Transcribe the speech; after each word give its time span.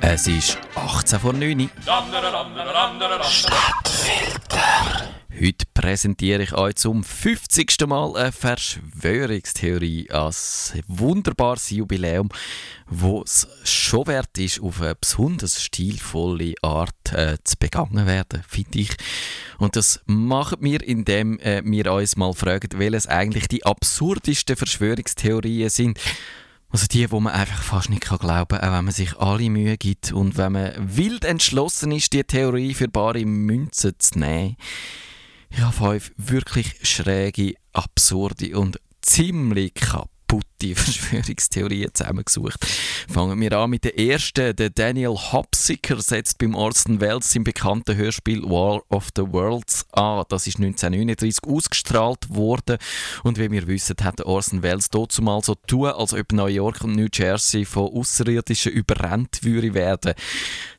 Es 0.00 0.26
ist 0.26 0.58
18 0.74 1.18
vor 1.18 1.32
9 1.32 1.70
Stadtfilter. 3.24 5.12
Heute 5.38 5.66
präsentiere 5.74 6.42
ich 6.42 6.54
euch 6.54 6.76
zum 6.76 7.04
50. 7.04 7.86
Mal 7.86 8.16
eine 8.16 8.32
Verschwörungstheorie 8.32 10.10
als 10.10 10.72
wunderbares 10.86 11.68
Jubiläum, 11.68 12.30
wo 12.88 13.22
es 13.22 13.46
schon 13.62 14.06
wert 14.06 14.38
ist, 14.38 14.62
auf 14.62 14.80
eine 14.80 14.94
besonders 14.94 15.62
stilvolle 15.62 16.54
Art 16.62 17.12
äh, 17.12 17.36
zu 17.44 17.56
begangen 17.58 18.06
werden, 18.06 18.44
finde 18.48 18.78
ich. 18.78 18.96
Und 19.58 19.76
das 19.76 20.00
machen 20.06 20.58
wir, 20.62 20.82
indem 20.82 21.38
äh, 21.40 21.60
wir 21.64 21.92
uns 21.92 22.16
mal 22.16 22.32
fragen, 22.32 22.70
welches 22.78 23.06
eigentlich 23.06 23.46
die 23.48 23.66
absurdesten 23.66 24.56
Verschwörungstheorien 24.56 25.68
sind. 25.68 26.00
Also 26.70 26.86
die, 26.86 27.10
wo 27.10 27.20
man 27.20 27.32
einfach 27.32 27.62
fast 27.62 27.90
nicht 27.90 28.02
glauben 28.02 28.48
kann, 28.48 28.60
auch 28.60 28.76
wenn 28.76 28.84
man 28.84 28.92
sich 28.92 29.16
alle 29.18 29.48
Mühe 29.48 29.76
gibt 29.76 30.12
und 30.12 30.36
wenn 30.36 30.52
man 30.52 30.72
wild 30.78 31.24
entschlossen 31.24 31.92
ist, 31.92 32.12
die 32.12 32.24
Theorie 32.24 32.74
für 32.74 32.88
bare 32.88 33.24
Münzen 33.24 33.94
zu 33.98 34.18
nehmen. 34.18 34.56
Ich 35.50 35.60
habe 35.60 35.72
fünf 35.72 36.12
wirklich 36.16 36.74
schräge, 36.82 37.54
absurde 37.72 38.58
und 38.58 38.80
ziemlich 39.00 39.74
kaputte 39.74 40.74
Verschwörungstheorien 40.74 41.94
zusammengesucht. 41.94 42.66
Fangen 43.08 43.40
wir 43.40 43.52
an 43.52 43.70
mit 43.70 43.84
der 43.84 43.98
ersten. 43.98 44.56
Der 44.56 44.70
Daniel 44.70 45.14
Hopsicker 45.14 46.00
setzt 46.02 46.38
beim 46.38 46.54
Orson 46.54 47.00
Welles 47.00 47.34
im 47.36 47.44
bekannten 47.44 47.96
Hörspiel 47.96 48.42
War 48.42 48.82
of 48.88 49.08
the 49.16 49.22
Worlds 49.22 49.75
an. 49.96 50.24
Das 50.28 50.46
ist 50.46 50.56
1939 50.56 51.42
ausgestrahlt 51.44 52.28
worden 52.28 52.78
und 53.24 53.38
wie 53.38 53.50
wir 53.50 53.66
wissen, 53.66 53.96
hat 54.02 54.20
Orson 54.24 54.62
Welles 54.62 54.90
dazu 54.90 55.22
mal 55.22 55.42
so 55.42 55.54
tun, 55.54 55.86
als 55.86 56.12
ob 56.12 56.32
New 56.32 56.46
York 56.46 56.82
und 56.82 56.96
New 56.96 57.08
Jersey 57.12 57.64
von 57.64 57.92
Außerirdischen 57.92 58.72
überrannt 58.72 59.40
würde 59.42 59.74
werden. 59.74 60.14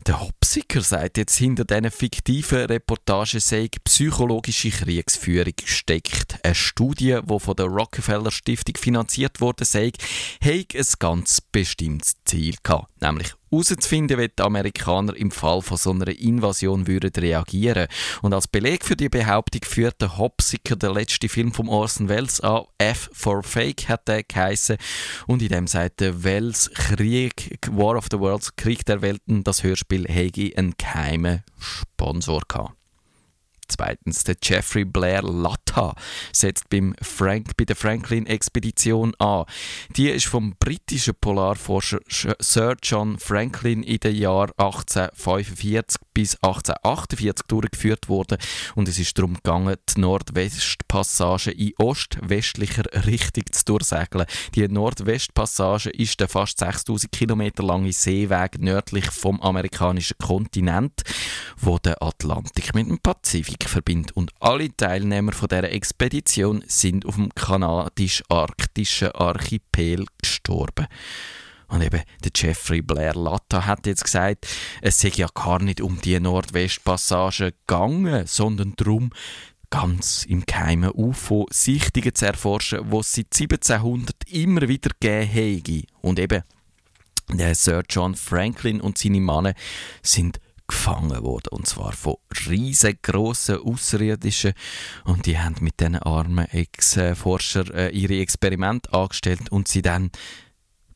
Der 0.05 0.21
Hopsicker 0.21 0.81
sagt 0.81 1.17
jetzt, 1.17 1.37
hinter 1.37 1.65
diesen 1.65 1.91
fiktiven 1.91 2.65
Reportagen 2.65 3.39
sei 3.39 3.69
psychologische 3.83 4.69
Kriegsführung 4.69 5.53
gesteckt. 5.55 6.39
Eine 6.43 6.55
Studie, 6.55 7.19
die 7.23 7.39
von 7.39 7.55
der 7.55 7.65
Rockefeller 7.65 8.31
Stiftung 8.31 8.75
finanziert 8.77 9.41
wurde, 9.41 9.65
sei, 9.65 9.91
hat 10.41 10.75
ein 10.75 10.85
ganz 10.99 11.41
bestimmtes 11.41 12.13
Ziel 12.25 12.55
gehabt, 12.63 13.01
nämlich 13.01 13.36
herauszufinden, 13.51 14.17
wie 14.17 14.29
die 14.29 14.43
Amerikaner 14.43 15.15
im 15.15 15.31
Fall 15.31 15.61
von 15.61 15.77
so 15.77 15.91
einer 15.91 16.07
Invasion 16.07 16.87
würden 16.87 17.11
reagieren. 17.11 17.87
Und 18.21 18.33
als 18.33 18.47
Beleg 18.47 18.85
für 18.85 18.95
die 18.95 19.09
Behauptung 19.09 19.61
führt 19.63 20.01
der 20.01 20.17
Hopsiker 20.17 20.75
der 20.75 20.93
letzte 20.93 21.29
Film 21.29 21.53
von 21.53 21.69
Orson 21.69 22.09
Welles 22.09 22.41
an. 22.41 22.63
F 22.77 23.09
for 23.13 23.43
Fake 23.43 23.89
hat 23.89 24.07
der 24.07 24.23
geheißen. 24.23 24.77
Und 25.27 25.41
in 25.41 25.49
dem 25.49 25.67
sagt 25.67 25.99
der 25.99 26.23
Welles 26.23 26.69
Krieg, 26.73 27.59
War 27.71 27.97
of 27.97 28.07
the 28.11 28.19
Worlds, 28.19 28.55
Krieg 28.55 28.85
der 28.85 29.01
Welten, 29.01 29.43
das 29.43 29.63
Hörspiel 29.63 30.05
Hegi 30.07 30.55
einen 30.55 30.75
geheimen 30.77 31.43
Sponsor 31.59 32.41
gehabt. 32.47 32.76
Zweitens, 33.67 34.23
der 34.23 34.35
Jeffrey 34.41 34.85
Blair 34.85 35.21
Latta 35.21 35.95
setzt 36.31 36.69
beim 36.69 36.95
Frank, 37.01 37.57
bei 37.57 37.65
der 37.65 37.75
Franklin-Expedition 37.75 39.13
an. 39.15 39.45
Die 39.95 40.09
ist 40.09 40.27
vom 40.27 40.55
britischen 40.59 41.15
Polarforscher 41.19 41.99
Sir 42.39 42.75
John 42.81 43.19
Franklin 43.19 43.83
in 43.83 43.99
den 43.99 44.15
Jahren 44.15 44.51
1845 44.57 45.99
bis 46.17 46.33
1848 46.41 47.45
durchgeführt 47.47 48.09
worden 48.09 48.39
und 48.73 48.87
es 48.87 48.97
ist 48.97 49.15
darum 49.19 49.35
gegangen, 49.35 49.75
die 49.87 50.01
Nordwestpassage 50.01 51.51
in 51.51 51.73
ostwestlicher 51.77 52.85
Richtung 53.05 53.43
zu 53.51 53.65
durchsegeln. 53.65 54.25
Die 54.55 54.67
Nordwestpassage 54.67 55.91
ist 55.91 56.19
der 56.19 56.27
fast 56.27 56.57
6000 56.57 57.11
Kilometer 57.11 57.61
lange 57.61 57.93
Seeweg 57.93 58.59
nördlich 58.59 59.11
vom 59.11 59.39
amerikanischen 59.41 60.17
Kontinent, 60.17 61.03
wo 61.55 61.77
der 61.77 62.01
Atlantik 62.01 62.73
mit 62.73 62.89
dem 62.89 62.97
Pazifik 62.97 63.69
verbindet. 63.69 64.13
Und 64.17 64.31
alle 64.39 64.75
Teilnehmer 64.75 65.33
von 65.33 65.49
der 65.49 65.71
Expedition 65.71 66.63
sind 66.65 67.05
auf 67.05 67.13
dem 67.13 67.29
kanadisch-arktischen 67.35 69.11
Archipel 69.11 70.07
gestorben. 70.19 70.87
Und 71.67 71.81
eben 71.81 72.01
der 72.23 72.31
Jeffrey 72.33 72.81
Blair 72.81 73.13
Latta 73.13 73.65
hat 73.65 73.85
jetzt 73.85 74.03
gesagt, 74.03 74.47
es 74.81 74.99
sei 74.99 75.11
ja 75.15 75.27
gar 75.33 75.59
nicht 75.59 75.81
um 75.81 75.99
die 76.01 76.19
Nordwestpassage 76.19 77.53
gegangen, 77.67 78.25
sondern 78.25 78.73
darum, 78.77 79.11
ganz 79.69 80.25
im 80.25 80.45
geheimen 80.45 80.91
UFO-Sichtungen 80.93 82.15
zu 82.15 82.25
erforschen, 82.25 82.79
wo 82.89 83.01
es 83.01 83.11
seit 83.11 83.27
1700 83.33 84.15
immer 84.29 84.67
wieder 84.67 84.91
gegeben 84.99 85.57
habe. 85.59 85.83
Und 86.01 86.19
eben, 86.19 86.43
der 87.29 87.55
Sir 87.55 87.83
John 87.89 88.15
Franklin 88.15 88.79
und 88.79 88.97
seine 88.97 89.19
Männer 89.19 89.53
sind 90.01 90.39
gefangen 90.67 91.23
worden. 91.23 91.49
Und 91.51 91.67
zwar 91.67 91.93
von 91.93 92.15
riesengroßen 92.47 93.57
Außerirdischen. 93.57 94.53
Und 95.05 95.25
die 95.25 95.37
haben 95.37 95.55
mit 95.61 95.79
diesen 95.79 95.95
armen 95.97 96.45
Ex-Forscher 96.45 97.73
äh, 97.73 97.89
ihre 97.89 98.19
Experimente 98.19 98.93
angestellt 98.93 99.49
und 99.51 99.67
sie 99.67 99.81
dann 99.81 100.11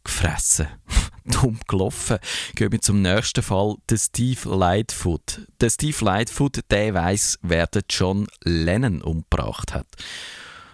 gefressen. 0.04 0.68
Dumm 1.26 1.60
gelaufen. 1.68 2.20
Gehen 2.56 2.72
wir 2.72 2.82
zum 2.82 3.02
nächsten 3.02 3.44
Fall, 3.44 3.76
der 3.90 3.98
Steve 3.98 4.56
Lightfoot. 4.56 5.42
Der 5.60 5.70
Steve 5.70 5.98
Lightfoot, 6.04 6.62
der 6.70 6.94
weiß, 6.94 7.40
wer 7.42 7.68
den 7.68 7.84
John 7.90 8.28
Lennon 8.44 9.02
umgebracht 9.02 9.74
hat. 9.74 9.88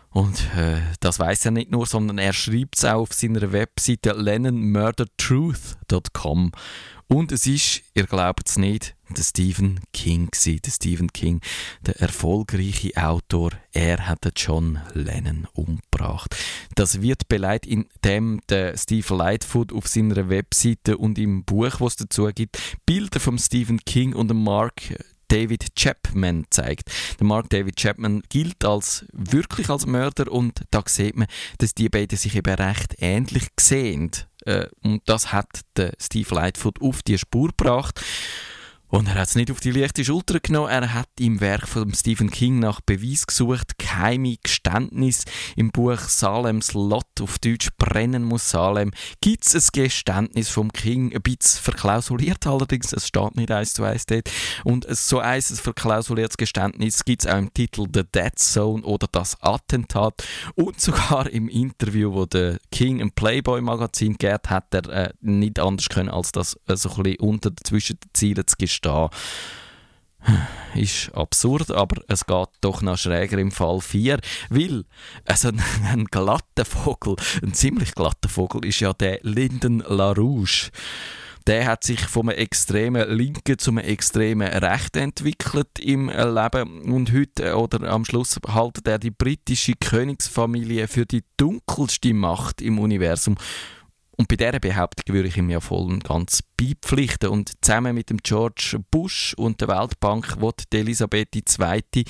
Und 0.09 0.39
äh, 0.55 0.81
das 0.99 1.19
weiß 1.19 1.45
er 1.45 1.51
nicht 1.51 1.69
nur, 1.69 1.85
sondern 1.85 2.17
er 2.17 2.33
schreibt 2.33 2.77
es 2.77 2.85
auch 2.85 3.01
auf 3.01 3.13
seiner 3.13 3.51
Webseite 3.51 4.13
lennonmurdertruth.com. 4.13 6.53
Und 7.09 7.31
es 7.31 7.47
ist, 7.47 7.83
ihr 7.93 8.05
glaubt 8.05 8.49
es 8.49 8.57
nicht, 8.57 8.97
der 9.09 9.23
Stephen 9.23 9.79
King 9.93 10.29
gewesen. 10.31 10.59
Der 10.65 10.71
Stephen 10.71 11.13
King, 11.13 11.39
der 11.81 12.01
erfolgreiche 12.01 12.91
Autor, 12.97 13.51
er 13.71 14.07
hat 14.07 14.29
John 14.35 14.81
Lennon 14.93 15.47
umgebracht. 15.53 16.35
Das 16.77 17.01
wird 17.01 17.27
beleidigt, 17.27 17.65
indem 17.65 18.39
der 18.49 18.77
Steve 18.77 19.15
Lightfoot 19.15 19.73
auf 19.73 19.87
seiner 19.87 20.29
Webseite 20.29 20.99
und 20.99 21.17
im 21.17 21.43
Buch, 21.43 21.79
was 21.79 21.95
dazu 21.95 22.29
gibt, 22.35 22.59
Bilder 22.85 23.19
von 23.19 23.39
Stephen 23.39 23.79
King 23.83 24.13
und 24.13 24.31
Mark 24.31 24.93
David 25.27 25.75
Chapman 25.75 26.45
zeigt. 26.51 26.91
Der 27.19 27.25
Mark 27.25 27.49
David 27.49 27.77
Chapman 27.77 28.21
gilt 28.29 28.63
als 28.63 29.07
wirklich 29.11 29.71
als 29.71 29.87
Mörder 29.87 30.31
und 30.31 30.61
da 30.69 30.83
sieht 30.85 31.17
man, 31.17 31.25
dass 31.57 31.73
die 31.73 31.89
beiden 31.89 32.15
sich 32.15 32.35
eben 32.35 32.53
recht 32.53 32.93
ähnlich 32.99 33.47
sehen. 33.59 34.11
Äh, 34.45 34.67
und 34.83 35.01
das 35.07 35.33
hat 35.33 35.61
der 35.77 35.93
Steve 35.99 36.35
Lightfoot 36.35 36.79
auf 36.79 37.01
die 37.01 37.17
Spur 37.17 37.47
gebracht. 37.47 37.99
Und 38.89 39.07
er 39.07 39.15
hat 39.15 39.27
es 39.27 39.35
nicht 39.35 39.51
auf 39.51 39.59
die 39.59 39.71
leichte 39.71 40.05
Schulter 40.05 40.39
genommen. 40.39 40.69
Er 40.69 40.93
hat 40.93 41.09
im 41.19 41.41
Werk 41.41 41.67
von 41.67 41.93
Stephen 41.93 42.31
King 42.31 42.59
nach 42.59 42.79
Beweis 42.79 43.27
gesucht, 43.27 43.77
geheime 43.77 44.37
Geständnis 44.41 45.25
im 45.57 45.71
Buch 45.71 45.99
Salems 45.99 46.73
Lot, 46.73 47.05
auf 47.21 47.37
Deutsch 47.39 47.69
Brennen 47.77 48.23
muss 48.23 48.49
Salem, 48.49 48.91
gibt 49.19 49.45
es 49.45 49.55
ein 49.55 49.69
Geständnis 49.73 50.47
vom 50.49 50.71
King, 50.71 51.13
ein 51.13 51.21
bisschen 51.21 51.61
verklausuliert 51.61 52.47
allerdings, 52.47 52.93
es 52.93 53.07
steht 53.07 53.35
nicht 53.35 53.51
eins 53.51 53.73
zu 53.73 53.83
eins 53.83 54.05
dort. 54.05 54.29
Und 54.63 54.85
so 54.89 55.19
ein 55.19 55.41
verklausuliertes 55.41 56.37
Geständnis 56.37 57.03
gibt 57.03 57.25
es 57.25 57.31
auch 57.31 57.37
im 57.37 57.53
Titel 57.53 57.87
The 57.93 58.03
Dead 58.03 58.39
Zone 58.39 58.83
oder 58.83 59.07
das 59.11 59.41
Attentat. 59.41 60.23
Und 60.55 60.79
sogar 60.79 61.29
im 61.29 61.49
Interview, 61.49 62.13
wo 62.13 62.25
der 62.25 62.57
King 62.71 62.99
im 62.99 63.11
Playboy 63.11 63.59
Magazin 63.61 64.13
gegeben 64.13 64.39
hat, 64.47 64.73
er 64.73 64.89
äh, 64.89 65.13
nicht 65.19 65.59
anders 65.59 65.89
können, 65.89 66.09
als 66.09 66.31
das 66.31 66.57
äh, 66.67 66.77
so 66.77 66.89
ein 66.89 67.03
bisschen 67.03 67.19
unter 67.19 67.51
zwischen 67.63 67.99
den 67.99 68.09
Zielen 68.13 68.47
zu 68.47 68.55
gestehen 68.57 68.76
stehen. 68.77 69.09
Ist 70.75 71.11
absurd, 71.13 71.71
aber 71.71 72.01
es 72.07 72.25
geht 72.25 72.49
doch 72.61 72.81
noch 72.81 72.97
schräger 72.97 73.37
im 73.37 73.51
Fall 73.51 73.81
4, 73.81 74.19
weil 74.49 74.85
also 75.25 75.49
ein, 75.49 75.61
ein 75.91 76.05
glatter 76.05 76.65
Vogel, 76.65 77.15
ein 77.41 77.53
ziemlich 77.53 77.95
glatter 77.95 78.29
Vogel, 78.29 78.65
ist 78.65 78.79
ja 78.79 78.93
der 78.93 79.19
Linden 79.23 79.79
LaRouche 79.79 80.71
der 81.47 81.65
hat 81.65 81.85
sich 81.85 82.01
vom 82.01 82.29
extremen 82.29 83.09
Linken 83.09 83.57
zum 83.57 83.77
extremen 83.77 84.49
Rechten 84.49 84.99
entwickelt 84.99 85.79
im 85.79 86.09
Leben 86.09 86.81
und 86.81 87.13
heute 87.13 87.55
oder 87.55 87.89
am 87.89 88.03
Schluss 88.03 88.37
haltet 88.49 88.85
er 88.85 88.99
die 88.99 89.11
britische 89.11 89.73
Königsfamilie 89.79 90.89
für 90.89 91.05
die 91.05 91.23
dunkelste 91.37 92.13
Macht 92.13 92.61
im 92.61 92.79
Universum 92.79 93.37
und 94.19 94.27
bei 94.27 94.35
dieser 94.35 94.59
Behauptung 94.59 95.13
würde 95.13 95.27
ich 95.27 95.37
ihm 95.37 95.51
ja 95.51 95.59
voll 95.59 95.85
und 95.85 96.03
ganz 96.03 96.41
beipflichten. 96.59 97.29
Und 97.29 97.51
zusammen 97.61 97.93
mit 97.93 98.09
dem 98.09 98.17
George 98.17 98.79
Bush 98.89 99.35
und 99.37 99.61
der 99.61 99.67
Weltbank 99.67 100.41
wird 100.41 100.63
Elisabeth 100.73 101.35
II. 101.35 101.83
die 101.93 102.05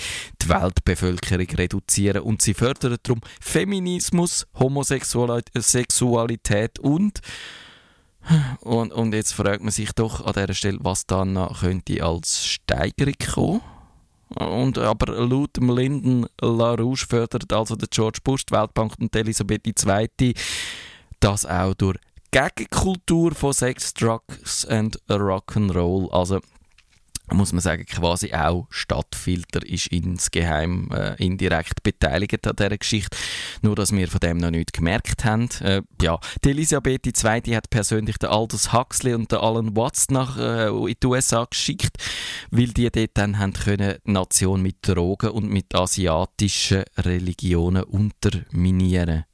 Weltbevölkerung 0.45 1.47
reduzieren. 1.47 2.21
Und 2.21 2.41
sie 2.41 2.53
fördert 2.53 3.05
darum 3.05 3.19
Feminismus, 3.41 4.47
Homosexualität 4.57 6.79
und 6.79 7.19
und, 8.59 8.91
und 8.91 9.13
jetzt 9.13 9.33
fragt 9.33 9.61
man 9.61 9.71
sich 9.71 9.93
doch 9.93 10.25
an 10.25 10.33
dieser 10.33 10.53
Stelle, 10.53 10.79
was 10.81 11.05
dann 11.05 11.35
könnte 11.59 12.03
als 12.03 12.45
Steigerung 12.45 13.13
kommen. 13.33 13.61
Und, 14.35 14.77
aber 14.77 15.25
laut 15.25 15.55
Lyndon 15.57 16.27
LaRouche 16.41 17.07
fördert 17.07 17.53
also 17.53 17.77
der 17.77 17.87
George 17.89 18.19
Bush, 18.21 18.45
die 18.45 18.53
Weltbank 18.53 18.95
und 18.99 19.15
Elisabeth 19.15 19.65
II 19.65 20.33
das 21.19 21.45
auch 21.45 21.73
durch 21.73 21.97
Gegenkultur 22.31 23.33
von 23.33 23.53
Sex, 23.53 23.93
Drugs 23.93 24.65
and 24.65 24.99
Rock'n'Roll. 25.09 26.11
Also 26.11 26.39
muss 27.33 27.51
man 27.51 27.61
sagen, 27.61 27.85
quasi 27.85 28.33
auch 28.33 28.67
Stadtfilter 28.69 29.65
ist 29.65 29.87
insgeheim 29.87 30.89
äh, 30.93 31.15
indirekt 31.23 31.83
beteiligt 31.83 32.47
an 32.47 32.55
dieser 32.55 32.77
Geschichte. 32.77 33.17
Nur, 33.61 33.75
dass 33.75 33.91
wir 33.91 34.07
von 34.07 34.19
dem 34.19 34.37
noch 34.37 34.51
nicht 34.51 34.71
gemerkt 34.71 35.25
haben. 35.25 35.49
Äh, 35.61 35.81
ja, 36.01 36.19
die 36.43 36.51
Elisabeth 36.51 37.05
II. 37.05 37.55
hat 37.55 37.69
persönlich 37.69 38.17
den 38.17 38.29
Aldous 38.29 38.71
Huxley 38.71 39.13
und 39.13 39.31
den 39.31 39.39
Alan 39.39 39.75
Watts 39.75 40.09
nach 40.09 40.37
äh, 40.37 40.69
in 40.69 40.95
die 41.01 41.07
USA 41.07 41.45
geschickt, 41.49 41.97
weil 42.49 42.67
die 42.67 42.89
dort 42.89 43.11
dann 43.15 43.39
haben 43.39 43.53
können, 43.53 43.97
die 44.05 44.11
Nation 44.11 44.61
mit 44.61 44.77
Drogen 44.81 45.31
und 45.31 45.49
mit 45.49 45.75
asiatischen 45.75 46.83
Religionen 46.97 47.83
unterminieren 47.83 49.25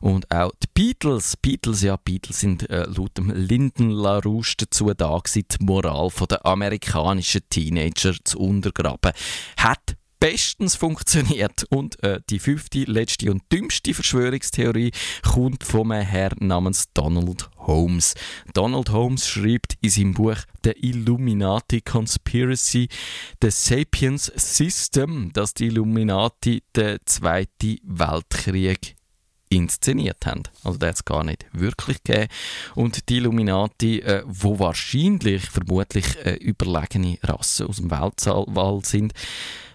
und 0.00 0.30
auch 0.30 0.52
die 0.62 0.68
Beatles, 0.72 1.36
Beatles, 1.36 1.82
ja, 1.82 1.96
Beatles 1.96 2.40
sind 2.40 2.68
äh, 2.70 2.84
laut 2.84 3.16
dem 3.16 3.30
Lyndon 3.30 3.90
LaRouche 3.90 4.56
dazu 4.58 4.92
da 4.94 5.18
gewesen, 5.18 5.46
die 5.50 5.64
Moral 5.64 6.10
der 6.30 6.44
amerikanischen 6.46 7.42
Teenager 7.50 8.14
zu 8.24 8.38
untergraben. 8.38 9.12
Hat 9.56 9.96
bestens 10.20 10.74
funktioniert. 10.74 11.64
Und 11.70 12.02
äh, 12.02 12.20
die 12.30 12.38
fünfte, 12.38 12.84
letzte 12.84 13.30
und 13.30 13.42
dümmste 13.52 13.94
Verschwörungstheorie 13.94 14.92
kommt 15.22 15.64
von 15.64 15.92
einem 15.92 16.06
Herrn 16.06 16.46
namens 16.46 16.88
Donald 16.92 17.48
Holmes. 17.58 18.14
Donald 18.54 18.90
Holmes 18.90 19.28
schreibt 19.28 19.74
in 19.80 19.90
seinem 19.90 20.14
Buch 20.14 20.38
The 20.64 20.70
Illuminati 20.70 21.80
Conspiracy, 21.80 22.88
The 23.42 23.50
Sapiens 23.50 24.32
System, 24.34 25.32
dass 25.32 25.54
die 25.54 25.66
Illuminati 25.66 26.62
den 26.74 26.98
Zweiten 27.04 27.78
Weltkrieg 27.84 28.97
inszeniert 29.48 30.26
haben. 30.26 30.42
Also 30.64 30.78
der 30.78 30.90
hat 30.90 30.96
es 30.96 31.04
gar 31.04 31.24
nicht 31.24 31.46
wirklich 31.52 32.02
gegeben. 32.02 32.28
Und 32.74 33.08
die 33.08 33.16
Illuminati, 33.16 34.00
äh, 34.00 34.22
wo 34.26 34.58
wahrscheinlich, 34.58 35.48
vermutlich 35.48 36.16
äh, 36.24 36.34
überlegene 36.34 37.18
Rassen 37.22 37.66
aus 37.66 37.76
dem 37.76 37.90
Weltall 37.90 38.80
sind, 38.84 39.12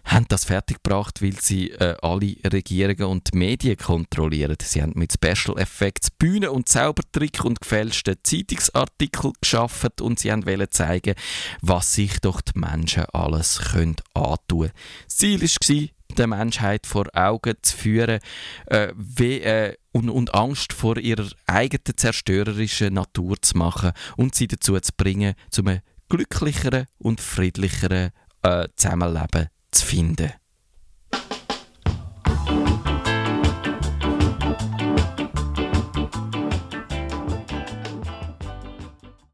haben 0.05 0.25
das 0.27 0.45
fertiggebracht, 0.45 1.21
weil 1.21 1.39
sie 1.39 1.71
äh, 1.71 1.95
alle 2.01 2.35
Regierungen 2.51 3.05
und 3.05 3.33
Medien 3.33 3.77
kontrollieren. 3.77 4.57
Sie 4.61 4.81
haben 4.81 4.93
mit 4.95 5.13
Special 5.13 5.57
Effects 5.57 6.11
Bühnen 6.11 6.49
und 6.49 6.67
Zaubertrick 6.67 7.45
und 7.45 7.61
gefälschten 7.61 8.17
Zeitungsartikel 8.21 9.31
geschaffen 9.39 9.91
und 10.01 10.19
sie 10.19 10.29
wollen 10.29 10.71
zeigen, 10.71 11.15
was 11.61 11.93
sich 11.93 12.19
doch 12.19 12.41
die 12.41 12.59
Menschen 12.59 13.05
alles 13.13 13.59
können 13.71 13.95
antun 14.13 14.67
können. 14.67 14.71
Das 15.07 15.17
Ziel 15.17 15.41
war, 15.41 15.87
der 16.13 16.27
Menschheit 16.27 16.85
vor 16.87 17.05
Augen 17.13 17.55
zu 17.61 17.77
führen 17.77 18.19
äh, 18.67 18.93
wie, 18.95 19.41
äh, 19.41 19.75
und, 19.91 20.09
und 20.09 20.33
Angst 20.33 20.73
vor 20.73 20.97
ihrer 20.97 21.27
eigenen 21.47 21.97
zerstörerischen 21.97 22.93
Natur 22.93 23.41
zu 23.41 23.57
machen 23.57 23.91
und 24.17 24.35
sie 24.35 24.47
dazu 24.47 24.79
zu 24.79 24.91
bringen, 24.97 25.35
zu 25.51 25.63
einem 25.63 25.81
glücklicheren 26.09 26.85
und 26.97 27.21
friedlicheren 27.21 28.11
äh, 28.41 28.67
Zusammenleben 28.75 29.49
zu 29.71 29.85
finden. 29.85 30.31